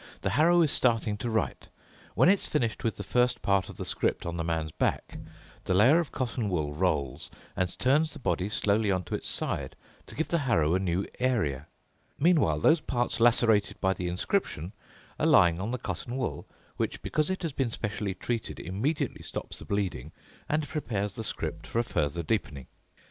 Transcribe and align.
The 0.21 0.31
harrow 0.31 0.63
is 0.63 0.71
starting 0.71 1.15
to 1.17 1.29
write. 1.29 1.69
When 2.15 2.27
it's 2.27 2.47
finished 2.47 2.83
with 2.83 2.97
the 2.97 3.03
first 3.03 3.43
part 3.43 3.69
of 3.69 3.77
the 3.77 3.85
script 3.85 4.25
on 4.25 4.35
the 4.35 4.43
man's 4.43 4.71
back, 4.71 5.19
the 5.65 5.75
layer 5.75 5.99
of 5.99 6.11
cotton 6.11 6.49
wool 6.49 6.73
rolls 6.73 7.29
and 7.55 7.77
turns 7.77 8.11
the 8.11 8.17
body 8.17 8.49
slowly 8.49 8.89
onto 8.89 9.13
its 9.13 9.27
side 9.27 9.75
to 10.07 10.15
give 10.15 10.29
the 10.29 10.39
harrow 10.39 10.73
a 10.73 10.79
new 10.79 11.05
area. 11.19 11.67
Meanwhile 12.17 12.57
those 12.61 12.81
parts 12.81 13.19
lacerated 13.19 13.79
by 13.79 13.93
the 13.93 14.07
inscription 14.07 14.73
are 15.19 15.27
lying 15.27 15.59
on 15.61 15.69
the 15.69 15.77
cotton 15.77 16.17
wool 16.17 16.47
which, 16.77 17.03
because 17.03 17.29
it 17.29 17.43
has 17.43 17.53
been 17.53 17.69
specially 17.69 18.15
treated, 18.15 18.59
immediately 18.59 19.21
stops 19.21 19.59
the 19.59 19.65
bleeding 19.65 20.11
and 20.49 20.67
prepares 20.67 21.13
the 21.13 21.23
script 21.23 21.67
for 21.67 21.77
a 21.77 21.83
further 21.83 22.23
deepening. 22.23 22.65